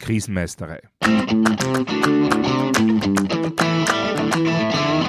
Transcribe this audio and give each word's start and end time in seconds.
Krisenmeisterei. 0.00 0.80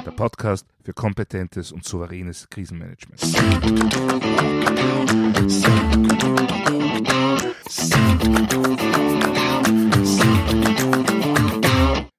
Der 0.06 0.12
Podcast 0.14 0.64
für 0.84 0.92
kompetentes 0.92 1.72
und 1.72 1.84
souveränes 1.84 2.48
Krisenmanagement. 2.48 3.20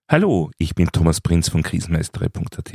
Hallo, 0.09 0.51
ich 0.57 0.75
bin 0.75 0.89
Thomas 0.91 1.21
Prinz 1.21 1.47
von 1.47 1.63
krisenmeisterei.at. 1.63 2.73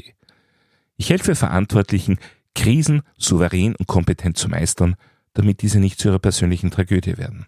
Ich 0.96 1.10
helfe 1.10 1.34
Verantwortlichen, 1.34 2.18
Krisen 2.54 3.02
souverän 3.18 3.76
und 3.76 3.86
kompetent 3.86 4.38
zu 4.38 4.48
meistern, 4.48 4.96
damit 5.38 5.62
diese 5.62 5.78
nicht 5.78 6.00
zu 6.00 6.08
ihrer 6.08 6.18
persönlichen 6.18 6.72
Tragödie 6.72 7.16
werden. 7.16 7.46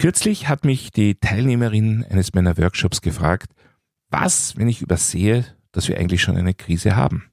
Kürzlich 0.00 0.48
hat 0.48 0.64
mich 0.64 0.90
die 0.90 1.14
Teilnehmerin 1.14 2.04
eines 2.10 2.34
meiner 2.34 2.58
Workshops 2.58 3.00
gefragt, 3.00 3.52
was, 4.10 4.56
wenn 4.56 4.68
ich 4.68 4.82
übersehe, 4.82 5.46
dass 5.70 5.86
wir 5.86 5.96
eigentlich 5.98 6.20
schon 6.20 6.36
eine 6.36 6.54
Krise 6.54 6.96
haben? 6.96 7.30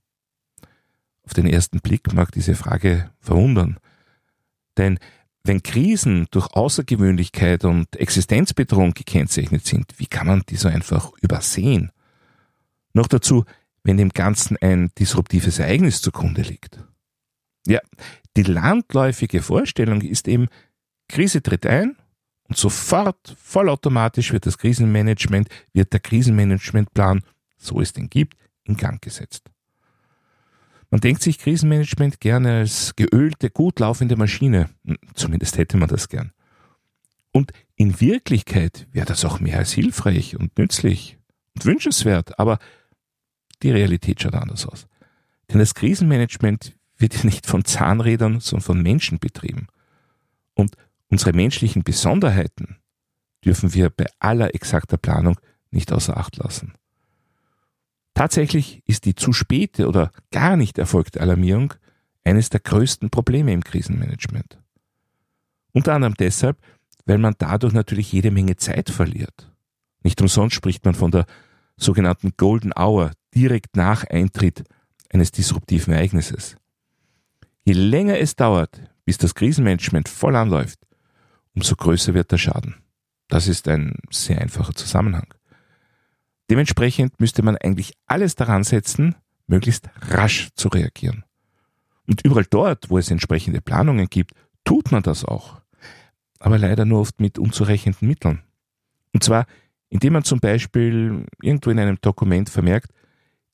Auf 1.24 1.34
den 1.34 1.48
ersten 1.48 1.80
Blick 1.80 2.14
mag 2.14 2.34
diese 2.34 2.54
Frage 2.54 3.10
verwundern. 3.20 3.80
Denn 4.78 5.00
wenn 5.44 5.64
Krisen 5.64 6.28
durch 6.30 6.54
Außergewöhnlichkeit 6.54 7.66
und 7.66 7.96
Existenzbedrohung 7.96 8.94
gekennzeichnet 8.94 9.66
sind, 9.66 9.92
wie 9.98 10.06
kann 10.06 10.28
man 10.28 10.44
die 10.50 10.58
so 10.58 10.68
einfach 10.68 11.12
übersehen? 11.22 11.92
Noch 12.94 13.08
dazu, 13.08 13.44
wenn 13.84 13.98
dem 13.98 14.10
Ganzen 14.10 14.56
ein 14.58 14.92
disruptives 15.00 15.58
Ereignis 15.58 16.02
zugrunde 16.02 16.44
liegt. 16.44 16.78
Ja, 17.66 17.80
die 18.36 18.44
landläufige 18.44 19.42
Vorstellung 19.42 20.02
ist 20.02 20.28
eben, 20.28 20.48
Krise 21.08 21.42
tritt 21.42 21.66
ein 21.66 21.96
und 22.48 22.58
sofort 22.58 23.36
vollautomatisch 23.40 24.32
wird 24.34 24.46
das 24.46 24.58
Krisenmanagement, 24.58 25.50
wird 25.74 25.94
der 25.94 26.00
Krisenmanagementplan, 26.00 27.22
so 27.58 27.80
es 27.80 27.94
den 27.94 28.10
gibt, 28.10 28.38
in 28.64 28.78
Gang 28.78 29.02
gesetzt. 29.02 29.50
Man 30.92 31.02
denkt 31.02 31.22
sich 31.22 31.40
Krisenmanagement 31.40 32.20
gerne 32.20 32.60
als 32.60 32.96
geölte, 32.96 33.50
gut 33.50 33.80
laufende 33.80 34.16
Maschine. 34.16 34.70
Zumindest 35.14 35.58
hätte 35.58 35.78
man 35.78 35.90
das 35.90 36.10
gern. 36.10 36.32
Und 37.32 37.52
in 37.76 38.00
Wirklichkeit 38.00 38.88
wäre 38.92 39.06
das 39.06 39.26
auch 39.26 39.40
mehr 39.40 39.58
als 39.58 39.74
hilfreich 39.74 40.38
und 40.38 40.58
nützlich 40.58 41.18
und 41.54 41.66
wünschenswert, 41.66 42.40
aber 42.40 42.60
die 43.62 43.72
Realität 43.72 44.22
schaut 44.22 44.36
anders 44.36 44.66
aus. 44.66 44.88
Denn 45.50 45.60
das 45.60 45.74
Krisenmanagement 45.74 46.76
wird 46.98 47.16
ja 47.16 47.26
nicht 47.26 47.46
von 47.46 47.66
Zahnrädern, 47.66 48.40
sondern 48.40 48.66
von 48.66 48.82
Menschen 48.82 49.20
betrieben. 49.20 49.68
Und 50.54 50.76
unsere 51.10 51.34
menschlichen 51.34 51.84
Besonderheiten 51.84 52.78
dürfen 53.44 53.74
wir 53.74 53.90
bei 53.90 54.06
aller 54.20 54.56
exakter 54.56 54.98
Planung 54.98 55.38
nicht 55.72 55.92
außer 55.92 56.18
Acht 56.18 56.38
lassen. 56.38 56.74
Tatsächlich 58.14 58.82
ist 58.86 59.06
die 59.06 59.14
zu 59.14 59.34
späte 59.34 59.88
oder 59.88 60.12
gar 60.32 60.56
nicht 60.56 60.78
erfolgte 60.78 61.20
Alarmierung 61.20 61.74
eines 62.24 62.50
der 62.50 62.62
größten 62.62 63.10
Probleme 63.10 63.52
im 63.52 63.64
Krisenmanagement. 63.64 64.58
Unter 65.74 65.94
anderem 65.94 66.16
deshalb, 66.16 66.58
weil 67.06 67.18
man 67.18 67.36
dadurch 67.38 67.74
natürlich 67.74 68.12
jede 68.12 68.32
Menge 68.32 68.56
Zeit 68.56 68.90
verliert. 68.90 69.52
Nicht 70.02 70.22
umsonst 70.22 70.56
spricht 70.56 70.86
man 70.86 70.96
von 70.96 71.12
der 71.12 71.26
sogenannten 71.78 72.34
Golden 72.38 72.72
Hour 72.74 73.12
direkt 73.36 73.76
nach 73.76 74.06
Eintritt 74.06 74.64
eines 75.12 75.32
disruptiven 75.32 75.94
Ereignisses. 75.94 76.56
Je 77.68 77.74
länger 77.74 78.20
es 78.20 78.36
dauert, 78.36 78.80
bis 79.06 79.18
das 79.18 79.34
Krisenmanagement 79.34 80.08
voll 80.08 80.36
anläuft, 80.36 80.78
umso 81.56 81.76
größer 81.76 82.14
wird 82.14 82.32
der 82.32 82.38
Schaden. 82.38 82.76
Das 83.28 83.48
ist 83.48 83.68
ein 83.68 83.96
sehr 84.12 84.40
einfacher 84.40 84.76
Zusammenhang. 84.76 85.34
Dementsprechend 86.52 87.20
müsste 87.20 87.42
man 87.42 87.58
eigentlich 87.58 87.94
alles 88.06 88.36
daran 88.36 88.64
setzen, 88.64 89.16
möglichst 89.48 89.90
rasch 90.10 90.50
zu 90.54 90.68
reagieren. 90.68 91.24
Und 92.06 92.24
überall 92.24 92.46
dort, 92.48 92.92
wo 92.92 93.00
es 93.00 93.10
entsprechende 93.10 93.62
Planungen 93.62 94.08
gibt, 94.12 94.34
tut 94.64 94.92
man 94.92 95.02
das 95.02 95.26
auch. 95.26 95.60
Aber 96.38 96.60
leider 96.60 96.86
nur 96.86 97.00
oft 97.00 97.20
mit 97.20 97.40
unzureichenden 97.40 98.08
Mitteln. 98.08 98.44
Und 99.12 99.24
zwar, 99.24 99.48
indem 99.90 100.14
man 100.14 100.24
zum 100.24 100.40
Beispiel 100.40 101.26
irgendwo 101.42 101.72
in 101.72 101.80
einem 101.80 101.98
Dokument 102.00 102.48
vermerkt, 102.48 102.92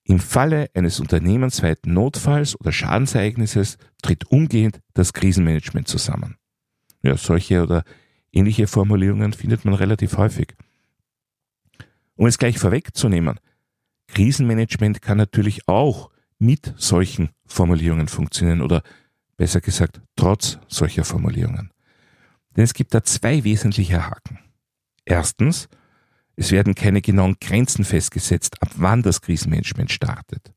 im 0.03 0.19
Falle 0.19 0.69
eines 0.73 1.00
unternehmensweiten 1.00 1.94
Notfalls 1.94 2.59
oder 2.59 2.72
Schadensereignisses 2.72 3.78
tritt 4.01 4.25
umgehend 4.25 4.79
das 4.94 5.13
Krisenmanagement 5.13 5.88
zusammen. 5.88 6.38
Ja, 7.03 7.17
solche 7.17 7.63
oder 7.63 7.84
ähnliche 8.31 8.67
Formulierungen 8.67 9.34
findet 9.34 9.66
man 9.66 9.73
relativ 9.73 10.17
häufig. 10.17 10.56
Um 12.16 12.28
es 12.28 12.38
gleich 12.38 12.59
vorwegzunehmen, 12.59 13.40
Krisenmanagement 14.07 15.01
kann 15.01 15.17
natürlich 15.17 15.67
auch 15.67 16.09
mit 16.38 16.73
solchen 16.78 17.29
Formulierungen 17.45 18.07
funktionieren 18.07 18.61
oder 18.61 18.84
besser 19.38 19.61
gesagt 19.61 20.01
trotz 20.16 20.59
solcher 20.67 21.03
Formulierungen. 21.03 21.72
Denn 22.56 22.63
es 22.63 22.73
gibt 22.73 22.94
da 22.94 23.03
zwei 23.03 23.44
wesentliche 23.44 24.06
Haken. 24.06 24.40
Erstens, 25.06 25.69
es 26.35 26.51
werden 26.51 26.75
keine 26.75 27.01
genauen 27.01 27.35
Grenzen 27.39 27.85
festgesetzt, 27.85 28.61
ab 28.61 28.69
wann 28.75 29.03
das 29.03 29.21
Krisenmanagement 29.21 29.91
startet. 29.91 30.53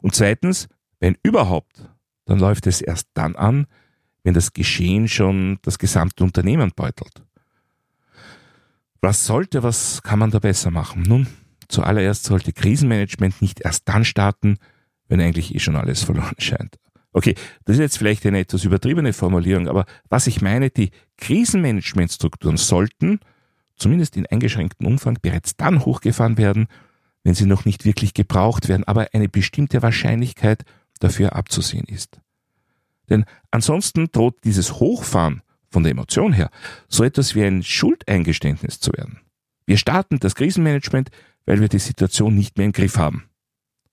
Und 0.00 0.14
zweitens, 0.14 0.68
wenn 1.00 1.16
überhaupt, 1.22 1.88
dann 2.24 2.38
läuft 2.38 2.66
es 2.66 2.80
erst 2.80 3.08
dann 3.14 3.36
an, 3.36 3.66
wenn 4.22 4.34
das 4.34 4.52
Geschehen 4.52 5.08
schon 5.08 5.58
das 5.62 5.78
gesamte 5.78 6.24
Unternehmen 6.24 6.72
beutelt. 6.74 7.22
Was 9.00 9.26
sollte, 9.26 9.62
was 9.62 10.02
kann 10.02 10.20
man 10.20 10.30
da 10.30 10.38
besser 10.38 10.70
machen? 10.70 11.02
Nun, 11.02 11.26
zuallererst 11.68 12.24
sollte 12.24 12.52
Krisenmanagement 12.52 13.42
nicht 13.42 13.60
erst 13.60 13.88
dann 13.88 14.04
starten, 14.04 14.58
wenn 15.08 15.20
eigentlich 15.20 15.54
eh 15.54 15.58
schon 15.58 15.76
alles 15.76 16.04
verloren 16.04 16.34
scheint. 16.38 16.76
Okay, 17.12 17.34
das 17.64 17.74
ist 17.76 17.80
jetzt 17.80 17.98
vielleicht 17.98 18.24
eine 18.24 18.38
etwas 18.38 18.64
übertriebene 18.64 19.12
Formulierung, 19.12 19.68
aber 19.68 19.84
was 20.08 20.26
ich 20.26 20.40
meine, 20.40 20.70
die 20.70 20.90
Krisenmanagementstrukturen 21.18 22.56
sollten, 22.56 23.20
zumindest 23.76 24.16
in 24.16 24.26
eingeschränktem 24.26 24.86
Umfang, 24.86 25.18
bereits 25.20 25.56
dann 25.56 25.84
hochgefahren 25.84 26.38
werden, 26.38 26.66
wenn 27.24 27.34
sie 27.34 27.46
noch 27.46 27.64
nicht 27.64 27.84
wirklich 27.84 28.14
gebraucht 28.14 28.68
werden, 28.68 28.84
aber 28.84 29.08
eine 29.12 29.28
bestimmte 29.28 29.82
Wahrscheinlichkeit 29.82 30.64
dafür 31.00 31.34
abzusehen 31.34 31.86
ist. 31.86 32.20
Denn 33.08 33.24
ansonsten 33.50 34.10
droht 34.10 34.44
dieses 34.44 34.74
Hochfahren 34.74 35.42
von 35.70 35.82
der 35.82 35.92
Emotion 35.92 36.32
her, 36.32 36.50
so 36.88 37.04
etwas 37.04 37.34
wie 37.34 37.44
ein 37.44 37.62
Schuldeingeständnis 37.62 38.80
zu 38.80 38.92
werden. 38.92 39.20
Wir 39.66 39.76
starten 39.76 40.18
das 40.18 40.34
Krisenmanagement, 40.34 41.10
weil 41.46 41.60
wir 41.60 41.68
die 41.68 41.78
Situation 41.78 42.34
nicht 42.34 42.56
mehr 42.56 42.66
im 42.66 42.72
Griff 42.72 42.98
haben. 42.98 43.28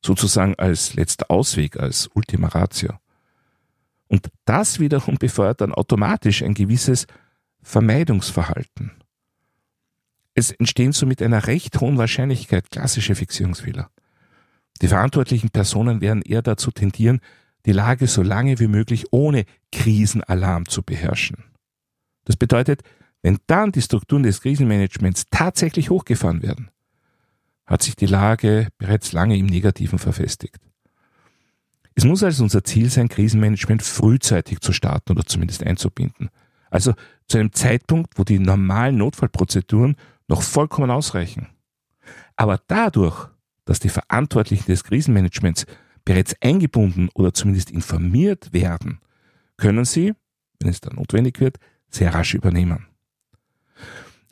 Sozusagen 0.03 0.55
als 0.55 0.93
letzter 0.93 1.29
Ausweg, 1.29 1.77
als 1.77 2.09
Ultima 2.13 2.47
Ratio. 2.47 2.93
Und 4.07 4.29
das 4.45 4.79
wiederum 4.79 5.17
befeuert 5.17 5.61
dann 5.61 5.73
automatisch 5.73 6.41
ein 6.41 6.53
gewisses 6.53 7.05
Vermeidungsverhalten. 7.61 8.91
Es 10.35 10.51
entstehen 10.51 10.91
somit 10.91 11.21
einer 11.21 11.47
recht 11.47 11.79
hohen 11.81 11.97
Wahrscheinlichkeit 11.97 12.71
klassische 12.71 13.15
Fixierungsfehler. 13.15 13.89
Die 14.81 14.87
verantwortlichen 14.87 15.49
Personen 15.49 16.01
werden 16.01 16.21
eher 16.21 16.41
dazu 16.41 16.71
tendieren, 16.71 17.19
die 17.65 17.73
Lage 17.73 18.07
so 18.07 18.23
lange 18.23 18.59
wie 18.59 18.67
möglich 18.67 19.07
ohne 19.11 19.45
Krisenalarm 19.71 20.67
zu 20.67 20.81
beherrschen. 20.81 21.43
Das 22.25 22.37
bedeutet, 22.37 22.83
wenn 23.21 23.39
dann 23.47 23.71
die 23.71 23.81
Strukturen 23.81 24.23
des 24.23 24.41
Krisenmanagements 24.41 25.25
tatsächlich 25.29 25.89
hochgefahren 25.89 26.41
werden, 26.41 26.69
hat 27.65 27.83
sich 27.83 27.95
die 27.95 28.05
Lage 28.05 28.69
bereits 28.77 29.11
lange 29.11 29.37
im 29.37 29.45
Negativen 29.45 29.99
verfestigt. 29.99 30.59
Es 31.95 32.05
muss 32.05 32.23
also 32.23 32.43
unser 32.43 32.63
Ziel 32.63 32.89
sein, 32.89 33.09
Krisenmanagement 33.09 33.83
frühzeitig 33.83 34.61
zu 34.61 34.71
starten 34.71 35.11
oder 35.11 35.25
zumindest 35.25 35.63
einzubinden. 35.63 36.29
Also 36.69 36.93
zu 37.27 37.37
einem 37.37 37.51
Zeitpunkt, 37.51 38.17
wo 38.17 38.23
die 38.23 38.39
normalen 38.39 38.97
Notfallprozeduren 38.97 39.97
noch 40.29 40.41
vollkommen 40.41 40.91
ausreichen. 40.91 41.49
Aber 42.37 42.61
dadurch, 42.67 43.27
dass 43.65 43.79
die 43.79 43.89
Verantwortlichen 43.89 44.67
des 44.67 44.85
Krisenmanagements 44.85 45.65
bereits 46.05 46.35
eingebunden 46.41 47.09
oder 47.13 47.33
zumindest 47.33 47.71
informiert 47.71 48.53
werden, 48.53 48.99
können 49.57 49.83
sie, 49.83 50.13
wenn 50.59 50.69
es 50.69 50.79
dann 50.79 50.95
notwendig 50.95 51.41
wird, 51.41 51.57
sehr 51.89 52.13
rasch 52.13 52.33
übernehmen. 52.33 52.87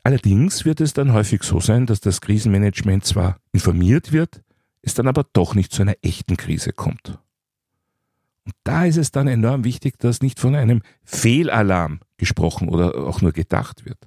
Allerdings 0.03 0.63
wird 0.63 0.79
es 0.79 0.93
dann 0.93 1.11
häufig 1.11 1.43
so 1.43 1.59
sein, 1.59 1.85
dass 1.85 1.99
das 1.99 2.21
Krisenmanagement 2.21 3.03
zwar 3.03 3.39
informiert 3.51 4.13
wird, 4.13 4.41
es 4.81 4.93
dann 4.93 5.07
aber 5.07 5.25
doch 5.33 5.53
nicht 5.53 5.73
zu 5.73 5.81
einer 5.81 5.97
echten 6.01 6.37
Krise 6.37 6.71
kommt. 6.71 7.19
Und 8.45 8.55
da 8.63 8.85
ist 8.85 8.95
es 8.95 9.11
dann 9.11 9.27
enorm 9.27 9.65
wichtig, 9.65 9.99
dass 9.99 10.21
nicht 10.21 10.39
von 10.39 10.55
einem 10.55 10.81
Fehlalarm 11.03 11.99
gesprochen 12.15 12.69
oder 12.69 12.95
auch 12.95 13.21
nur 13.21 13.33
gedacht 13.33 13.83
wird. 13.83 13.97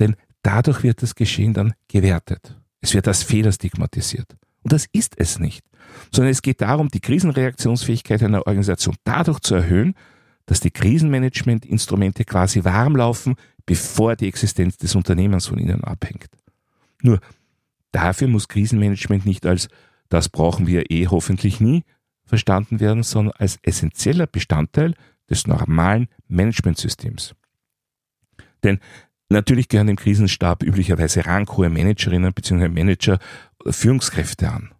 Denn 0.00 0.16
dadurch 0.46 0.82
wird 0.84 1.02
das 1.02 1.14
Geschehen 1.14 1.52
dann 1.52 1.74
gewertet. 1.88 2.56
Es 2.80 2.94
wird 2.94 3.08
als 3.08 3.24
Fehler 3.24 3.50
stigmatisiert. 3.50 4.36
Und 4.62 4.72
das 4.72 4.86
ist 4.92 5.14
es 5.18 5.38
nicht. 5.40 5.64
Sondern 6.12 6.30
es 6.30 6.42
geht 6.42 6.60
darum, 6.60 6.88
die 6.88 7.00
Krisenreaktionsfähigkeit 7.00 8.22
einer 8.22 8.46
Organisation 8.46 8.96
dadurch 9.04 9.40
zu 9.40 9.56
erhöhen, 9.56 9.94
dass 10.46 10.60
die 10.60 10.70
Krisenmanagement-Instrumente 10.70 12.24
quasi 12.24 12.64
warm 12.64 12.94
laufen, 12.94 13.34
bevor 13.64 14.14
die 14.14 14.28
Existenz 14.28 14.76
des 14.76 14.94
Unternehmens 14.94 15.46
von 15.46 15.58
ihnen 15.58 15.82
abhängt. 15.82 16.28
Nur 17.02 17.20
dafür 17.90 18.28
muss 18.28 18.46
Krisenmanagement 18.46 19.26
nicht 19.26 19.46
als 19.46 19.68
das 20.08 20.28
brauchen 20.28 20.68
wir 20.68 20.92
eh 20.92 21.08
hoffentlich 21.08 21.60
nie 21.60 21.82
verstanden 22.24 22.78
werden, 22.78 23.02
sondern 23.02 23.34
als 23.38 23.58
essentieller 23.62 24.28
Bestandteil 24.28 24.94
des 25.28 25.48
normalen 25.48 26.06
Managementsystems. 26.28 27.34
Denn 28.62 28.78
natürlich 29.28 29.68
gehören 29.68 29.86
dem 29.86 29.96
Krisenstab 29.96 30.62
üblicherweise 30.62 31.26
ranghohe 31.26 31.68
Managerinnen 31.68 32.32
bzw. 32.32 32.68
Manager 32.68 33.18
oder 33.60 33.72
Führungskräfte 33.72 34.50
an. 34.50 34.72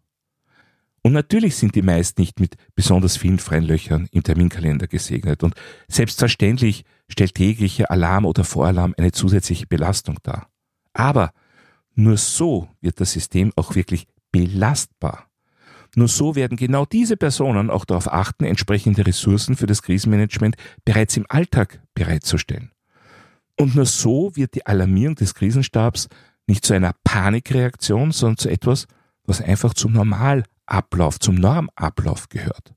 Und 1.03 1.13
natürlich 1.13 1.55
sind 1.55 1.77
die 1.77 1.83
meist 1.83 2.19
nicht 2.19 2.41
mit 2.41 2.57
besonders 2.75 3.17
vielen 3.17 3.39
freien 3.39 3.63
Löchern 3.63 4.09
im 4.11 4.25
Terminkalender 4.25 4.89
gesegnet. 4.89 5.45
Und 5.45 5.55
selbstverständlich 5.87 6.85
stellt 7.09 7.37
täglicher 7.37 7.93
Alarm 7.93 8.25
oder 8.25 8.43
Voralarm 8.43 8.93
eine 8.99 9.13
zusätzliche 9.13 9.69
Belastung 9.69 10.19
dar. 10.25 10.49
Aber 10.93 11.33
nur 11.95 12.17
so 12.17 12.69
wird 12.81 13.01
das 13.01 13.13
System 13.13 13.53
auch 13.55 13.77
wirklich 13.77 14.09
belastbar. 14.33 15.31
Nur 15.95 16.09
so 16.09 16.35
werden 16.35 16.57
genau 16.57 16.85
diese 16.85 17.17
Personen 17.17 17.71
auch 17.71 17.85
darauf 17.85 18.13
achten, 18.13 18.45
entsprechende 18.45 19.07
Ressourcen 19.07 19.57
für 19.57 19.67
das 19.67 19.83
Krisenmanagement 19.83 20.57
bereits 20.85 21.17
im 21.17 21.25
Alltag 21.29 21.81
bereitzustellen. 21.95 22.73
Und 23.57 23.75
nur 23.75 23.87
so 23.87 24.35
wird 24.35 24.55
die 24.55 24.67
Alarmierung 24.67 25.15
des 25.15 25.35
Krisenstabs 25.35 26.09
nicht 26.47 26.65
zu 26.65 26.75
einer 26.75 26.95
Panikreaktion, 27.05 28.13
sondern 28.13 28.37
zu 28.37 28.49
etwas, 28.49 28.87
was 29.25 29.41
einfach 29.41 29.75
zum 29.75 29.93
Normal 29.93 30.45
Ablauf, 30.67 31.19
zum 31.21 31.37
Normablauf 31.37 32.29
gehört. 32.29 32.75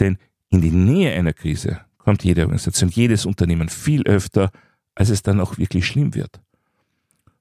Denn 0.00 0.18
in 0.48 0.60
die 0.60 0.70
Nähe 0.70 1.12
einer 1.12 1.32
Krise 1.32 1.80
kommt 1.98 2.24
jede 2.24 2.42
Organisation, 2.42 2.90
jedes 2.90 3.26
Unternehmen 3.26 3.68
viel 3.68 4.02
öfter, 4.04 4.50
als 4.94 5.10
es 5.10 5.22
dann 5.22 5.40
auch 5.40 5.58
wirklich 5.58 5.86
schlimm 5.86 6.14
wird. 6.14 6.40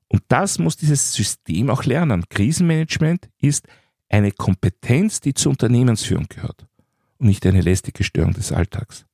Und 0.07 0.24
das 0.27 0.59
muss 0.59 0.75
dieses 0.75 1.13
System 1.13 1.69
auch 1.69 1.85
lernen. 1.85 2.25
Krisenmanagement 2.29 3.29
ist 3.39 3.65
eine 4.09 4.31
Kompetenz, 4.31 5.21
die 5.21 5.33
zur 5.33 5.51
Unternehmensführung 5.51 6.27
gehört 6.27 6.67
und 7.17 7.27
nicht 7.27 7.45
eine 7.45 7.62
lästige 7.62 8.03
Störung 8.03 8.33
des 8.33 8.51
Alltags. 8.51 9.06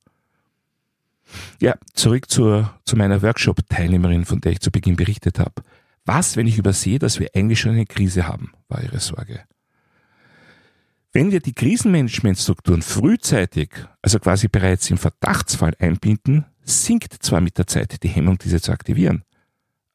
Ja, 1.60 1.76
zurück 1.94 2.30
zur, 2.30 2.72
zu 2.84 2.96
meiner 2.96 3.22
Workshop-Teilnehmerin, 3.22 4.24
von 4.24 4.40
der 4.40 4.52
ich 4.52 4.60
zu 4.60 4.70
Beginn 4.70 4.96
berichtet 4.96 5.38
habe. 5.38 5.62
Was, 6.04 6.36
wenn 6.36 6.46
ich 6.46 6.58
übersehe, 6.58 6.98
dass 6.98 7.20
wir 7.20 7.28
eigentlich 7.34 7.60
schon 7.60 7.72
eine 7.72 7.86
Krise 7.86 8.26
haben, 8.26 8.52
war 8.68 8.82
ihre 8.82 9.00
Sorge. 9.00 9.40
Wenn 11.12 11.30
wir 11.30 11.40
die 11.40 11.52
Krisenmanagementstrukturen 11.52 12.82
frühzeitig, 12.82 13.70
also 14.02 14.18
quasi 14.18 14.48
bereits 14.48 14.90
im 14.90 14.98
Verdachtsfall 14.98 15.74
einbinden, 15.78 16.44
sinkt 16.62 17.14
zwar 17.22 17.40
mit 17.40 17.58
der 17.58 17.66
Zeit 17.66 18.02
die 18.02 18.08
Hemmung, 18.08 18.38
diese 18.38 18.60
zu 18.60 18.72
aktivieren, 18.72 19.24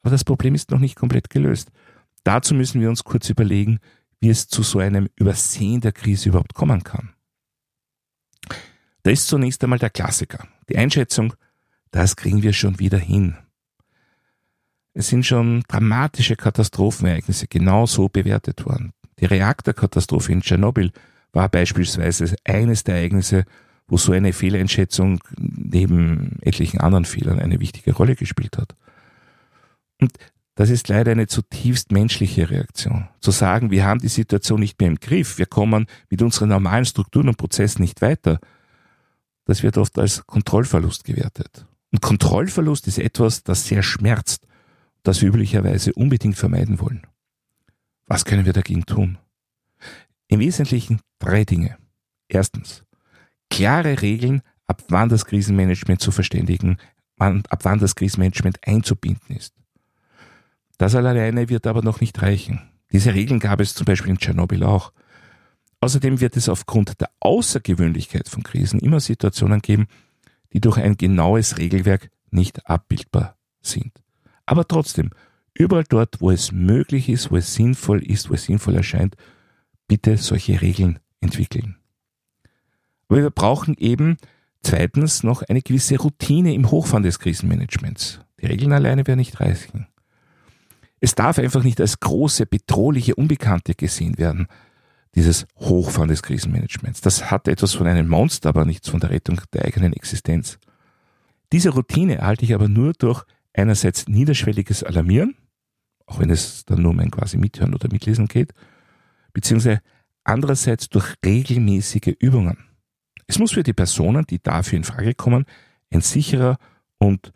aber 0.01 0.11
das 0.11 0.23
Problem 0.23 0.53
ist 0.53 0.71
noch 0.71 0.79
nicht 0.79 0.95
komplett 0.95 1.29
gelöst. 1.29 1.71
Dazu 2.23 2.53
müssen 2.53 2.81
wir 2.81 2.89
uns 2.89 3.03
kurz 3.03 3.29
überlegen, 3.29 3.79
wie 4.19 4.29
es 4.29 4.47
zu 4.47 4.63
so 4.63 4.79
einem 4.79 5.09
Übersehen 5.15 5.81
der 5.81 5.91
Krise 5.91 6.29
überhaupt 6.29 6.53
kommen 6.53 6.83
kann. 6.83 7.13
Da 9.03 9.11
ist 9.11 9.27
zunächst 9.27 9.63
einmal 9.63 9.79
der 9.79 9.89
Klassiker, 9.89 10.47
die 10.69 10.77
Einschätzung, 10.77 11.33
das 11.91 12.15
kriegen 12.15 12.41
wir 12.41 12.53
schon 12.53 12.79
wieder 12.79 12.97
hin. 12.97 13.35
Es 14.93 15.09
sind 15.09 15.25
schon 15.25 15.63
dramatische 15.67 16.35
Katastrophenereignisse 16.35 17.47
genauso 17.47 18.09
bewertet 18.09 18.65
worden. 18.65 18.93
Die 19.19 19.25
Reaktorkatastrophe 19.25 20.31
in 20.31 20.41
Tschernobyl 20.41 20.91
war 21.33 21.49
beispielsweise 21.49 22.35
eines 22.43 22.83
der 22.83 22.95
Ereignisse, 22.95 23.45
wo 23.87 23.97
so 23.97 24.11
eine 24.13 24.33
Fehleinschätzung 24.33 25.19
neben 25.37 26.37
etlichen 26.41 26.79
anderen 26.79 27.05
Fehlern 27.05 27.39
eine 27.39 27.59
wichtige 27.59 27.93
Rolle 27.93 28.15
gespielt 28.15 28.57
hat. 28.57 28.75
Und 29.99 30.13
das 30.55 30.69
ist 30.69 30.87
leider 30.87 31.11
eine 31.11 31.27
zutiefst 31.27 31.91
menschliche 31.91 32.49
Reaktion. 32.49 33.09
Zu 33.19 33.31
sagen, 33.31 33.71
wir 33.71 33.85
haben 33.85 33.99
die 33.99 34.07
Situation 34.07 34.59
nicht 34.59 34.79
mehr 34.79 34.89
im 34.89 34.99
Griff, 34.99 35.37
wir 35.37 35.47
kommen 35.47 35.87
mit 36.09 36.21
unseren 36.21 36.49
normalen 36.49 36.85
Strukturen 36.85 37.29
und 37.29 37.37
Prozessen 37.37 37.81
nicht 37.81 38.01
weiter, 38.01 38.39
das 39.45 39.63
wird 39.63 39.77
oft 39.77 39.97
als 39.99 40.25
Kontrollverlust 40.25 41.03
gewertet. 41.03 41.65
Und 41.91 42.01
Kontrollverlust 42.01 42.87
ist 42.87 42.97
etwas, 42.97 43.43
das 43.43 43.67
sehr 43.67 43.83
schmerzt, 43.83 44.47
das 45.03 45.21
wir 45.21 45.29
üblicherweise 45.29 45.93
unbedingt 45.93 46.37
vermeiden 46.37 46.79
wollen. 46.79 47.05
Was 48.07 48.25
können 48.25 48.45
wir 48.45 48.53
dagegen 48.53 48.85
tun? 48.85 49.17
Im 50.27 50.39
Wesentlichen 50.39 51.01
drei 51.19 51.45
Dinge. 51.45 51.77
Erstens, 52.27 52.83
klare 53.49 54.01
Regeln, 54.01 54.41
ab 54.65 54.83
wann 54.89 55.09
das 55.09 55.25
Krisenmanagement 55.25 56.01
zu 56.01 56.11
verständigen, 56.11 56.77
ab 57.17 57.59
wann 57.63 57.79
das 57.79 57.95
Krisenmanagement 57.95 58.59
einzubinden 58.65 59.35
ist. 59.35 59.53
Das 60.77 60.95
alleine 60.95 61.49
wird 61.49 61.67
aber 61.67 61.81
noch 61.81 62.01
nicht 62.01 62.21
reichen. 62.21 62.61
Diese 62.91 63.13
Regeln 63.13 63.39
gab 63.39 63.59
es 63.59 63.75
zum 63.75 63.85
Beispiel 63.85 64.11
in 64.11 64.17
Tschernobyl 64.17 64.63
auch. 64.63 64.91
Außerdem 65.83 66.21
wird 66.21 66.37
es 66.37 66.47
aufgrund 66.47 67.01
der 67.01 67.09
Außergewöhnlichkeit 67.19 68.29
von 68.29 68.41
Krisen 68.41 68.79
immer 68.79 69.01
Situationen 69.01 69.61
geben, 69.61 69.87
die 70.53 70.61
durch 70.61 70.77
ein 70.77 70.95
genaues 70.95 71.57
Regelwerk 71.57 72.09
nicht 72.31 72.69
abbildbar 72.69 73.35
sind. 73.61 73.91
Aber 74.45 74.65
trotzdem, 74.65 75.09
überall 75.53 75.83
dort, 75.83 76.21
wo 76.21 76.31
es 76.31 76.53
möglich 76.53 77.09
ist, 77.09 77.31
wo 77.31 77.35
es 77.35 77.53
sinnvoll 77.53 78.01
ist, 78.01 78.29
wo 78.29 78.33
es 78.33 78.45
sinnvoll 78.45 78.75
erscheint, 78.75 79.17
bitte 79.89 80.15
solche 80.15 80.61
Regeln 80.61 80.99
entwickeln. 81.19 81.75
Aber 83.09 83.21
wir 83.21 83.29
brauchen 83.29 83.75
eben 83.77 84.15
zweitens 84.61 85.21
noch 85.23 85.41
eine 85.41 85.61
gewisse 85.61 85.97
Routine 85.97 86.53
im 86.53 86.71
Hochfahren 86.71 87.03
des 87.03 87.19
Krisenmanagements. 87.19 88.21
Die 88.39 88.45
Regeln 88.45 88.71
alleine 88.71 89.05
werden 89.05 89.19
nicht 89.19 89.41
reichen. 89.41 89.87
Es 91.01 91.13
darf 91.13 91.39
einfach 91.39 91.65
nicht 91.65 91.81
als 91.81 91.99
große, 91.99 92.45
bedrohliche 92.45 93.15
Unbekannte 93.15 93.75
gesehen 93.75 94.17
werden, 94.17 94.47
dieses 95.15 95.45
Hochfahren 95.57 96.09
des 96.09 96.23
Krisenmanagements. 96.23 97.01
Das 97.01 97.29
hat 97.29 97.47
etwas 97.47 97.73
von 97.73 97.87
einem 97.87 98.07
Monster, 98.07 98.49
aber 98.49 98.65
nichts 98.65 98.89
von 98.89 98.99
der 98.99 99.11
Rettung 99.11 99.39
der 99.53 99.65
eigenen 99.65 99.93
Existenz. 99.93 100.59
Diese 101.51 101.69
Routine 101.69 102.15
erhalte 102.17 102.45
ich 102.45 102.53
aber 102.53 102.67
nur 102.67 102.93
durch 102.93 103.23
einerseits 103.53 104.07
niederschwelliges 104.07 104.83
Alarmieren, 104.83 105.35
auch 106.07 106.19
wenn 106.19 106.29
es 106.29 106.65
dann 106.65 106.81
nur 106.81 106.91
um 106.91 106.99
ein 106.99 107.11
quasi 107.11 107.37
Mithören 107.37 107.75
oder 107.75 107.89
Mitlesen 107.91 108.27
geht, 108.27 108.53
beziehungsweise 109.33 109.81
andererseits 110.23 110.89
durch 110.89 111.13
regelmäßige 111.23 112.15
Übungen. 112.19 112.57
Es 113.27 113.39
muss 113.39 113.51
für 113.51 113.63
die 113.63 113.73
Personen, 113.73 114.25
die 114.25 114.41
dafür 114.41 114.77
in 114.77 114.83
Frage 114.83 115.13
kommen, 115.13 115.45
ein 115.91 116.01
sicherer 116.01 116.57
und 116.97 117.31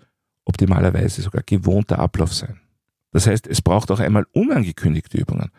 optimalerweise 0.46 1.22
sogar 1.22 1.44
gewohnter 1.44 2.00
Ablauf 2.00 2.34
sein. 2.34 2.60
Das 3.12 3.28
heißt, 3.28 3.48
es 3.48 3.62
braucht 3.62 3.92
auch 3.92 4.00
einmal 4.00 4.26
unangekündigte 4.34 5.18
Übungen. 5.18 5.52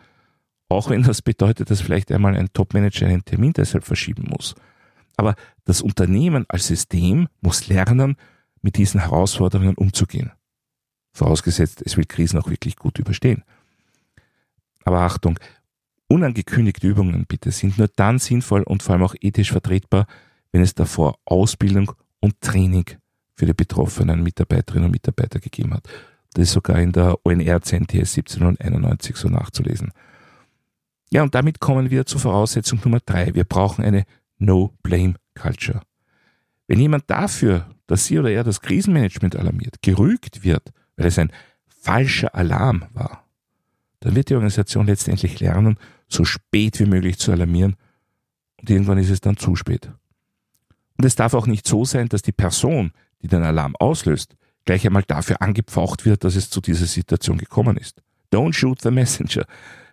Auch 0.69 0.91
wenn 0.91 1.01
das 1.03 1.21
bedeutet, 1.23 1.71
dass 1.71 1.81
vielleicht 1.81 2.11
einmal 2.11 2.37
ein 2.37 2.53
Topmanager 2.53 3.07
einen 3.07 3.25
Termin 3.25 3.53
deshalb 3.53 3.83
verschieben 3.83 4.27
muss. 4.29 4.55
Aber 5.17 5.35
das 5.65 5.81
Unternehmen 5.81 6.45
als 6.47 6.67
System 6.67 7.27
muss 7.41 7.67
lernen, 7.67 8.15
mit 8.61 8.77
diesen 8.77 8.99
Herausforderungen 9.01 9.75
umzugehen. 9.75 10.31
Vorausgesetzt, 11.11 11.81
es 11.85 11.97
will 11.97 12.05
Krisen 12.05 12.39
auch 12.39 12.49
wirklich 12.49 12.75
gut 12.75 12.99
überstehen. 12.99 13.43
Aber 14.85 15.01
Achtung, 15.01 15.39
unangekündigte 16.07 16.87
Übungen 16.87 17.25
bitte 17.25 17.51
sind 17.51 17.77
nur 17.77 17.89
dann 17.95 18.19
sinnvoll 18.19 18.63
und 18.63 18.83
vor 18.83 18.93
allem 18.93 19.03
auch 19.03 19.15
ethisch 19.19 19.51
vertretbar, 19.51 20.07
wenn 20.51 20.61
es 20.61 20.75
davor 20.75 21.17
Ausbildung 21.25 21.91
und 22.19 22.39
Training 22.41 22.85
für 23.35 23.45
die 23.45 23.53
betroffenen 23.53 24.23
Mitarbeiterinnen 24.23 24.85
und 24.85 24.91
Mitarbeiter 24.91 25.39
gegeben 25.39 25.73
hat. 25.73 25.87
Das 26.33 26.43
ist 26.43 26.51
sogar 26.51 26.79
in 26.79 26.91
der 26.91 27.17
ONR 27.25 27.61
CNTS 27.61 28.17
1791 28.17 29.15
so 29.15 29.29
nachzulesen. 29.29 29.91
Ja, 31.11 31.23
und 31.23 31.33
damit 31.35 31.59
kommen 31.59 31.89
wir 31.89 32.05
zur 32.05 32.19
Voraussetzung 32.19 32.79
Nummer 32.83 32.99
drei. 32.99 33.33
Wir 33.33 33.43
brauchen 33.43 33.83
eine 33.83 34.05
No-Blame-Culture. 34.37 35.81
Wenn 36.67 36.79
jemand 36.79 37.09
dafür, 37.09 37.67
dass 37.87 38.05
sie 38.05 38.19
oder 38.19 38.29
er 38.29 38.43
das 38.43 38.61
Krisenmanagement 38.61 39.35
alarmiert, 39.35 39.81
gerügt 39.81 40.43
wird, 40.43 40.71
weil 40.97 41.07
es 41.07 41.17
ein 41.17 41.31
falscher 41.67 42.35
Alarm 42.35 42.85
war, 42.93 43.25
dann 44.01 44.15
wird 44.15 44.29
die 44.29 44.35
Organisation 44.35 44.85
letztendlich 44.85 45.39
lernen, 45.39 45.77
so 46.07 46.25
spät 46.25 46.79
wie 46.79 46.85
möglich 46.85 47.17
zu 47.17 47.31
alarmieren 47.31 47.75
und 48.61 48.69
irgendwann 48.69 48.97
ist 48.97 49.09
es 49.09 49.21
dann 49.21 49.37
zu 49.37 49.55
spät. 49.55 49.91
Und 50.97 51.05
es 51.05 51.15
darf 51.15 51.33
auch 51.33 51.47
nicht 51.47 51.67
so 51.67 51.85
sein, 51.85 52.09
dass 52.09 52.21
die 52.21 52.31
Person, 52.31 52.91
die 53.21 53.27
den 53.27 53.43
Alarm 53.43 53.75
auslöst, 53.77 54.35
gleich 54.65 54.85
einmal 54.85 55.03
dafür 55.03 55.41
angepfaucht 55.41 56.05
wird, 56.05 56.23
dass 56.23 56.35
es 56.35 56.49
zu 56.49 56.61
dieser 56.61 56.85
Situation 56.85 57.37
gekommen 57.37 57.77
ist. 57.77 58.01
Don't 58.31 58.53
shoot 58.53 58.81
the 58.81 58.91
messenger. 58.91 59.45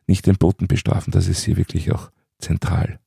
Nicht 0.06 0.26
den 0.26 0.36
Boten 0.36 0.68
bestrafen, 0.68 1.10
das 1.10 1.26
ist 1.28 1.44
hier 1.44 1.56
wirklich 1.56 1.92
auch 1.92 2.10
zentral. 2.38 3.00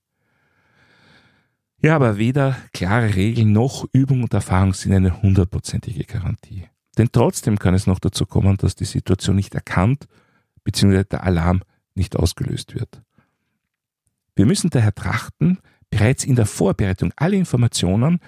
Ja, 1.81 1.95
aber 1.95 2.17
weder 2.17 2.57
klare 2.73 3.15
Regeln 3.15 3.53
noch 3.53 3.87
Übung 3.93 4.23
und 4.23 4.33
Erfahrung 4.33 4.73
sind 4.73 4.93
eine 4.93 5.21
hundertprozentige 5.21 6.03
Garantie. 6.03 6.67
Denn 6.97 7.09
trotzdem 7.11 7.57
kann 7.57 7.73
es 7.73 7.87
noch 7.87 7.99
dazu 7.99 8.25
kommen, 8.25 8.57
dass 8.57 8.75
die 8.75 8.85
Situation 8.85 9.37
nicht 9.37 9.55
erkannt 9.55 10.07
bzw. 10.65 11.05
der 11.05 11.23
Alarm 11.23 11.61
nicht 11.95 12.17
ausgelöst 12.17 12.75
wird. 12.75 13.01
Wir 14.35 14.45
müssen 14.45 14.69
daher 14.69 14.93
trachten, 14.93 15.59
bereits 15.89 16.25
in 16.25 16.35
der 16.35 16.45
Vorbereitung 16.45 17.13
alle 17.15 17.37
Informationen, 17.37 18.19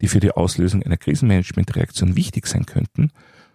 die 0.00 0.08
für 0.08 0.20
die 0.20 0.30
Auslösung 0.30 0.82
einer 0.82 0.96
Krisenmanagementreaktion 0.96 2.16
wichtig 2.16 2.46
sein 2.46 2.66
könnten, 2.66 3.10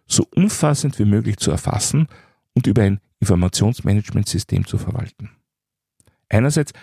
so 0.06 0.28
umfassend 0.36 1.00
wie 1.00 1.06
möglich 1.06 1.38
zu 1.38 1.52
erfassen 1.52 2.08
und 2.56 2.68
über 2.68 2.84
ein 2.84 3.00
Informationsmanagementsystem 3.20 4.66
zu 4.66 4.78
verwalten. 4.78 5.30
Einerseits, 6.30 6.74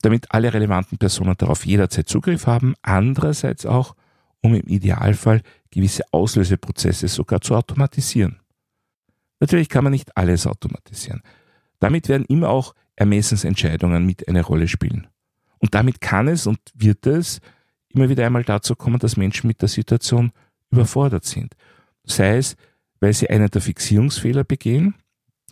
damit 0.00 0.32
alle 0.32 0.52
relevanten 0.52 0.98
Personen 0.98 1.36
darauf 1.38 1.64
jederzeit 1.64 2.08
Zugriff 2.08 2.46
haben, 2.46 2.74
andererseits 2.82 3.64
auch, 3.66 3.94
um 4.40 4.54
im 4.54 4.66
Idealfall 4.66 5.42
gewisse 5.70 6.02
Auslöseprozesse 6.10 7.06
sogar 7.08 7.40
zu 7.40 7.54
automatisieren. 7.54 8.40
Natürlich 9.38 9.68
kann 9.68 9.84
man 9.84 9.92
nicht 9.92 10.16
alles 10.16 10.46
automatisieren. 10.46 11.22
Damit 11.78 12.08
werden 12.08 12.26
immer 12.26 12.48
auch 12.48 12.74
Ermessensentscheidungen 12.96 14.04
mit 14.04 14.28
eine 14.28 14.42
Rolle 14.42 14.68
spielen. 14.68 15.08
Und 15.58 15.74
damit 15.74 16.00
kann 16.00 16.28
es 16.28 16.46
und 16.46 16.58
wird 16.74 17.06
es 17.06 17.40
immer 17.88 18.08
wieder 18.08 18.26
einmal 18.26 18.44
dazu 18.44 18.74
kommen, 18.74 18.98
dass 18.98 19.16
Menschen 19.16 19.46
mit 19.46 19.60
der 19.60 19.68
Situation 19.68 20.32
überfordert 20.70 21.24
sind. 21.24 21.54
Sei 22.04 22.36
es, 22.36 22.56
weil 23.00 23.12
sie 23.12 23.30
einen 23.30 23.48
der 23.48 23.60
Fixierungsfehler 23.60 24.44
begehen, 24.44 24.94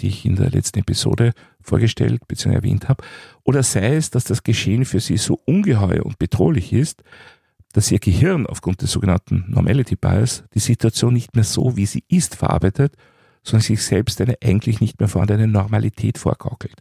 die 0.00 0.08
ich 0.08 0.24
in 0.24 0.36
der 0.36 0.50
letzten 0.50 0.80
Episode 0.80 1.32
vorgestellt 1.60 2.26
bzw. 2.26 2.54
erwähnt 2.54 2.88
habe, 2.88 3.04
oder 3.44 3.62
sei 3.62 3.96
es, 3.96 4.10
dass 4.10 4.24
das 4.24 4.42
Geschehen 4.42 4.84
für 4.84 5.00
sie 5.00 5.16
so 5.16 5.40
ungeheuer 5.44 6.04
und 6.04 6.18
bedrohlich 6.18 6.72
ist, 6.72 7.02
dass 7.72 7.90
ihr 7.90 8.00
Gehirn 8.00 8.46
aufgrund 8.46 8.82
des 8.82 8.90
sogenannten 8.90 9.44
Normality 9.48 9.96
Bias 9.96 10.44
die 10.54 10.58
Situation 10.58 11.14
nicht 11.14 11.34
mehr 11.34 11.44
so, 11.44 11.76
wie 11.76 11.86
sie 11.86 12.04
ist, 12.08 12.34
verarbeitet, 12.34 12.96
sondern 13.42 13.62
sich 13.62 13.82
selbst 13.82 14.20
eine 14.20 14.36
eigentlich 14.42 14.80
nicht 14.80 14.98
mehr 14.98 15.08
vorhandene 15.08 15.46
Normalität 15.46 16.18
vorgaukelt. 16.18 16.76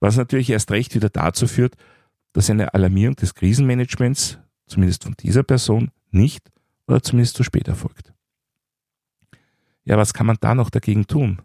Was 0.00 0.16
natürlich 0.16 0.50
erst 0.50 0.70
recht 0.70 0.94
wieder 0.94 1.10
dazu 1.10 1.46
führt, 1.46 1.76
dass 2.32 2.50
eine 2.50 2.74
Alarmierung 2.74 3.16
des 3.16 3.34
Krisenmanagements, 3.34 4.38
zumindest 4.66 5.04
von 5.04 5.14
dieser 5.18 5.42
Person, 5.42 5.90
nicht 6.10 6.50
oder 6.86 7.02
zumindest 7.02 7.36
zu 7.36 7.44
spät 7.44 7.68
erfolgt. 7.68 8.12
Ja, 9.84 9.96
was 9.96 10.12
kann 10.12 10.26
man 10.26 10.36
da 10.40 10.54
noch 10.54 10.70
dagegen 10.70 11.06
tun? 11.06 11.40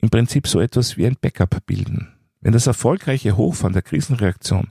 Im 0.00 0.10
Prinzip 0.10 0.46
so 0.46 0.60
etwas 0.60 0.96
wie 0.96 1.06
ein 1.06 1.16
Backup 1.20 1.64
bilden. 1.66 2.08
Wenn 2.40 2.52
das 2.52 2.66
erfolgreiche 2.66 3.36
Hochfahren 3.36 3.74
der 3.74 3.82
Krisenreaktion 3.82 4.68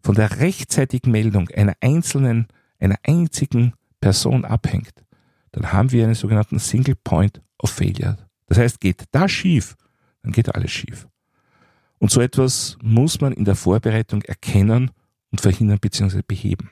von 0.00 0.14
der 0.14 0.38
rechtzeitigen 0.38 1.10
Meldung 1.10 1.48
einer 1.50 1.74
einzelnen, 1.80 2.46
einer 2.78 2.98
einzigen 3.02 3.74
Person 4.00 4.44
abhängt, 4.44 5.04
dann 5.52 5.72
haben 5.72 5.90
wir 5.90 6.04
einen 6.04 6.14
sogenannten 6.14 6.58
Single 6.58 6.94
Point 6.94 7.40
of 7.58 7.70
Failure. 7.70 8.18
Das 8.46 8.58
heißt, 8.58 8.80
geht 8.80 9.04
das 9.10 9.32
schief, 9.32 9.76
dann 10.22 10.32
geht 10.32 10.54
alles 10.54 10.70
schief. 10.70 11.08
Und 11.98 12.12
so 12.12 12.20
etwas 12.20 12.78
muss 12.80 13.20
man 13.20 13.32
in 13.32 13.44
der 13.44 13.56
Vorbereitung 13.56 14.22
erkennen 14.22 14.92
und 15.30 15.40
verhindern 15.40 15.80
bzw. 15.80 16.22
beheben. 16.26 16.70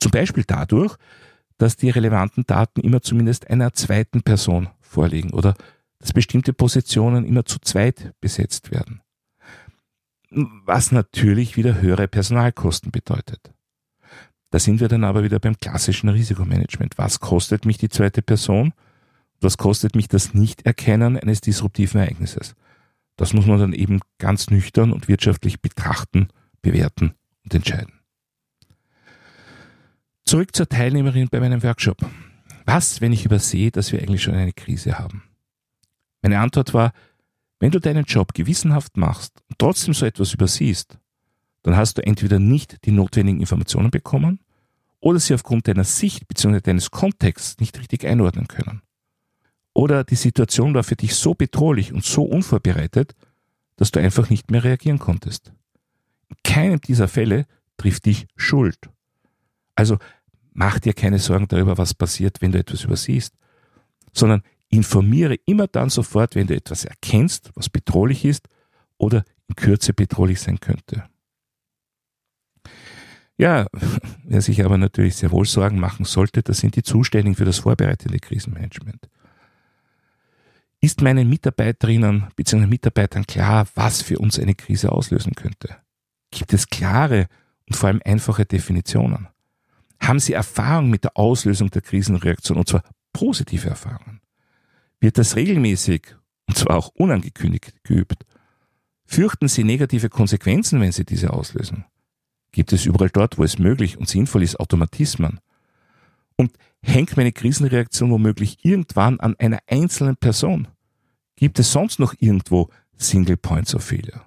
Zum 0.00 0.12
Beispiel 0.12 0.44
dadurch, 0.46 0.96
dass 1.58 1.76
die 1.76 1.90
relevanten 1.90 2.44
Daten 2.46 2.80
immer 2.80 3.02
zumindest 3.02 3.50
einer 3.50 3.72
zweiten 3.72 4.22
Person 4.22 4.68
vorliegen 4.80 5.30
oder 5.30 5.54
dass 6.04 6.12
bestimmte 6.12 6.52
Positionen 6.52 7.24
immer 7.24 7.46
zu 7.46 7.58
zweit 7.60 8.12
besetzt 8.20 8.70
werden. 8.70 9.00
Was 10.28 10.92
natürlich 10.92 11.56
wieder 11.56 11.80
höhere 11.80 12.08
Personalkosten 12.08 12.92
bedeutet. 12.92 13.54
Da 14.50 14.58
sind 14.58 14.80
wir 14.80 14.88
dann 14.88 15.02
aber 15.02 15.24
wieder 15.24 15.38
beim 15.38 15.58
klassischen 15.58 16.10
Risikomanagement. 16.10 16.98
Was 16.98 17.20
kostet 17.20 17.64
mich 17.64 17.78
die 17.78 17.88
zweite 17.88 18.20
Person? 18.20 18.74
Was 19.40 19.56
kostet 19.56 19.94
mich 19.96 20.06
das 20.06 20.34
Nichterkennen 20.34 21.18
eines 21.18 21.40
disruptiven 21.40 22.02
Ereignisses? 22.02 22.54
Das 23.16 23.32
muss 23.32 23.46
man 23.46 23.58
dann 23.58 23.72
eben 23.72 24.00
ganz 24.18 24.50
nüchtern 24.50 24.92
und 24.92 25.08
wirtschaftlich 25.08 25.62
betrachten, 25.62 26.28
bewerten 26.60 27.14
und 27.44 27.54
entscheiden. 27.54 27.94
Zurück 30.26 30.54
zur 30.54 30.68
Teilnehmerin 30.68 31.28
bei 31.30 31.40
meinem 31.40 31.62
Workshop. 31.62 31.96
Was, 32.66 33.00
wenn 33.00 33.14
ich 33.14 33.24
übersehe, 33.24 33.70
dass 33.70 33.90
wir 33.90 34.02
eigentlich 34.02 34.22
schon 34.22 34.34
eine 34.34 34.52
Krise 34.52 34.98
haben? 34.98 35.22
Meine 36.24 36.40
Antwort 36.40 36.72
war, 36.72 36.94
wenn 37.60 37.70
du 37.70 37.78
deinen 37.78 38.06
Job 38.06 38.32
gewissenhaft 38.32 38.96
machst 38.96 39.42
und 39.50 39.58
trotzdem 39.58 39.92
so 39.92 40.06
etwas 40.06 40.32
übersiehst, 40.32 40.98
dann 41.62 41.76
hast 41.76 41.98
du 41.98 42.02
entweder 42.06 42.38
nicht 42.38 42.86
die 42.86 42.92
notwendigen 42.92 43.40
Informationen 43.40 43.90
bekommen 43.90 44.40
oder 45.00 45.20
sie 45.20 45.34
aufgrund 45.34 45.68
deiner 45.68 45.84
Sicht 45.84 46.26
bzw. 46.26 46.62
deines 46.62 46.90
Kontexts 46.90 47.60
nicht 47.60 47.78
richtig 47.78 48.06
einordnen 48.06 48.48
können. 48.48 48.80
Oder 49.74 50.02
die 50.02 50.14
Situation 50.14 50.72
war 50.72 50.82
für 50.82 50.96
dich 50.96 51.14
so 51.14 51.34
bedrohlich 51.34 51.92
und 51.92 52.04
so 52.04 52.22
unvorbereitet, 52.22 53.14
dass 53.76 53.90
du 53.90 54.00
einfach 54.00 54.30
nicht 54.30 54.50
mehr 54.50 54.64
reagieren 54.64 54.98
konntest. 54.98 55.52
In 56.30 56.36
keinem 56.42 56.80
dieser 56.80 57.06
Fälle 57.06 57.44
trifft 57.76 58.06
dich 58.06 58.28
Schuld. 58.34 58.78
Also 59.74 59.98
mach 60.54 60.78
dir 60.78 60.94
keine 60.94 61.18
Sorgen 61.18 61.48
darüber, 61.48 61.76
was 61.76 61.92
passiert, 61.92 62.40
wenn 62.40 62.52
du 62.52 62.58
etwas 62.60 62.84
übersiehst, 62.84 63.34
sondern 64.14 64.42
informiere 64.74 65.36
immer 65.46 65.66
dann 65.66 65.90
sofort, 65.90 66.34
wenn 66.34 66.46
du 66.46 66.54
etwas 66.54 66.84
erkennst, 66.84 67.50
was 67.54 67.68
bedrohlich 67.68 68.24
ist 68.24 68.48
oder 68.98 69.24
in 69.48 69.56
Kürze 69.56 69.92
bedrohlich 69.92 70.40
sein 70.40 70.60
könnte. 70.60 71.04
Ja, 73.36 73.66
wer 74.24 74.40
sich 74.40 74.64
aber 74.64 74.78
natürlich 74.78 75.16
sehr 75.16 75.30
wohl 75.30 75.44
Sorgen 75.44 75.78
machen 75.78 76.04
sollte, 76.04 76.42
das 76.42 76.58
sind 76.58 76.76
die 76.76 76.82
Zuständigen 76.82 77.34
für 77.34 77.44
das 77.44 77.58
vorbereitende 77.58 78.18
Krisenmanagement. 78.18 79.08
Ist 80.80 81.00
meinen 81.00 81.28
Mitarbeiterinnen 81.28 82.28
bzw. 82.36 82.66
Mitarbeitern 82.66 83.26
klar, 83.26 83.66
was 83.74 84.02
für 84.02 84.18
uns 84.18 84.38
eine 84.38 84.54
Krise 84.54 84.92
auslösen 84.92 85.34
könnte? 85.34 85.76
Gibt 86.30 86.52
es 86.52 86.68
klare 86.68 87.28
und 87.66 87.76
vor 87.76 87.88
allem 87.88 88.02
einfache 88.04 88.44
Definitionen? 88.44 89.28
Haben 90.00 90.20
Sie 90.20 90.34
Erfahrung 90.34 90.90
mit 90.90 91.04
der 91.04 91.16
Auslösung 91.16 91.70
der 91.70 91.80
Krisenreaktion 91.80 92.58
und 92.58 92.68
zwar 92.68 92.82
positive 93.12 93.68
Erfahrungen? 93.68 94.20
Wird 95.04 95.18
das 95.18 95.36
regelmäßig 95.36 96.16
und 96.48 96.56
zwar 96.56 96.78
auch 96.78 96.88
unangekündigt 96.94 97.74
geübt? 97.84 98.24
Fürchten 99.04 99.48
Sie 99.48 99.62
negative 99.62 100.08
Konsequenzen, 100.08 100.80
wenn 100.80 100.92
Sie 100.92 101.04
diese 101.04 101.34
auslösen? 101.34 101.84
Gibt 102.52 102.72
es 102.72 102.86
überall 102.86 103.10
dort, 103.10 103.36
wo 103.36 103.44
es 103.44 103.58
möglich 103.58 103.98
und 103.98 104.08
sinnvoll 104.08 104.42
ist, 104.42 104.58
Automatismen? 104.58 105.40
Und 106.36 106.56
hängt 106.82 107.18
meine 107.18 107.32
Krisenreaktion 107.32 108.10
womöglich 108.12 108.64
irgendwann 108.64 109.20
an 109.20 109.36
einer 109.38 109.58
einzelnen 109.66 110.16
Person? 110.16 110.68
Gibt 111.36 111.58
es 111.58 111.70
sonst 111.70 111.98
noch 111.98 112.14
irgendwo 112.18 112.70
Single 112.96 113.36
Points 113.36 113.74
of 113.74 113.84
Failure? 113.84 114.22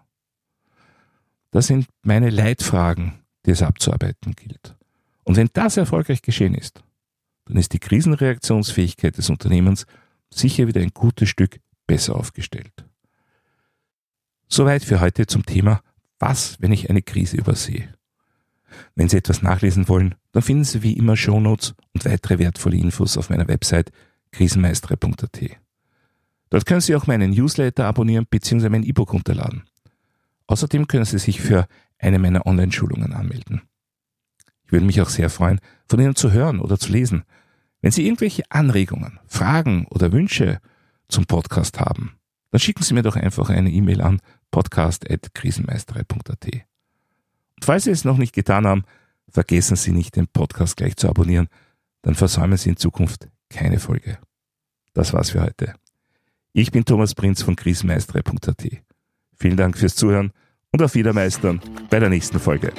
Das 1.50 1.66
sind 1.66 1.88
meine 2.04 2.30
Leitfragen, 2.30 3.24
die 3.48 3.52
es 3.52 3.64
abzuarbeiten 3.64 4.34
gilt. 4.34 4.76
Und 5.24 5.38
wenn 5.38 5.50
das 5.54 5.76
erfolgreich 5.76 6.22
geschehen 6.22 6.54
ist, 6.54 6.84
dann 7.46 7.58
ist 7.58 7.74
die 7.74 7.80
Krisenreaktionsfähigkeit 7.80 9.18
des 9.18 9.32
Unternehmens 9.32 9.88
sicher 10.30 10.68
wieder 10.68 10.82
ein 10.82 10.92
gutes 10.94 11.30
Stück 11.30 11.60
besser 11.86 12.16
aufgestellt. 12.16 12.86
Soweit 14.48 14.84
für 14.84 15.00
heute 15.02 15.28
zum 15.28 15.46
Thema 15.46 15.82
Was, 16.20 16.60
wenn 16.62 16.72
ich 16.72 16.90
eine 16.90 17.02
Krise 17.02 17.38
übersehe? 17.38 17.94
Wenn 18.96 19.10
Sie 19.10 19.18
etwas 19.18 19.42
nachlesen 19.42 19.88
wollen, 19.88 20.16
dann 20.32 20.44
finden 20.44 20.64
Sie 20.64 20.84
wie 20.84 20.94
immer 20.94 21.16
Shownotes 21.16 21.76
und 21.94 22.06
weitere 22.06 22.40
wertvolle 22.40 22.78
Infos 22.78 23.18
auf 23.18 23.30
meiner 23.30 23.48
Website 23.48 23.92
krisenmeistere.at. 24.32 25.40
Dort 26.50 26.66
können 26.66 26.82
Sie 26.82 26.96
auch 26.96 27.08
meinen 27.08 27.32
Newsletter 27.32 27.86
abonnieren 27.86 28.26
bzw. 28.30 28.70
mein 28.70 28.84
E-Book 28.84 29.14
runterladen. 29.14 29.64
Außerdem 30.48 30.88
können 30.88 31.06
Sie 31.06 31.20
sich 31.20 31.42
für 31.42 31.68
eine 32.00 32.20
meiner 32.20 32.46
Online-Schulungen 32.46 33.14
anmelden. 33.14 33.62
Ich 34.66 34.72
würde 34.72 34.86
mich 34.86 35.02
auch 35.02 35.10
sehr 35.10 35.30
freuen, 35.30 35.60
von 35.88 36.00
Ihnen 36.00 36.16
zu 36.16 36.32
hören 36.32 36.60
oder 36.60 36.78
zu 36.78 36.92
lesen. 36.92 37.24
Wenn 37.82 37.92
Sie 37.92 38.06
irgendwelche 38.06 38.44
Anregungen, 38.50 39.20
Fragen 39.28 39.86
oder 39.90 40.12
Wünsche 40.12 40.60
zum 41.08 41.26
Podcast 41.26 41.80
haben, 41.80 42.18
dann 42.52 42.60
schicken 42.60 42.84
Sie 42.84 42.94
mir 42.94 43.04
doch 43.04 43.16
einfach 43.16 43.50
eine 43.50 43.72
E-Mail 43.72 44.02
an 44.02 44.20
podcast.krisenmeisterei.at. 44.52 46.46
Und 46.46 47.64
falls 47.64 47.84
Sie 47.84 47.92
es 47.92 48.06
noch 48.06 48.18
nicht 48.18 48.34
getan 48.34 48.66
haben, 48.66 48.84
vergessen 49.30 49.76
Sie 49.76 49.92
nicht, 49.92 50.16
den 50.16 50.28
Podcast 50.28 50.78
gleich 50.78 50.96
zu 50.96 51.10
abonnieren, 51.10 51.50
dann 52.02 52.16
versäumen 52.16 52.58
Sie 52.58 52.70
in 52.70 52.78
Zukunft 52.78 53.28
keine 53.50 53.80
Folge. 53.80 54.18
Das 54.94 55.14
war's 55.14 55.32
für 55.32 55.42
heute. 55.42 55.76
Ich 56.54 56.72
bin 56.72 56.86
Thomas 56.86 57.14
Prinz 57.14 57.44
von 57.44 57.56
krisenmeistere.at. 57.56 58.68
Vielen 59.36 59.58
Dank 59.58 59.78
fürs 59.78 59.96
Zuhören 59.96 60.32
und 60.72 60.82
auf 60.82 60.96
Wiedermeistern 60.96 61.62
bei 61.90 62.00
der 62.00 62.10
nächsten 62.10 62.40
Folge. 62.40 62.74